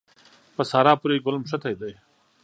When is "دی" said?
1.81-1.93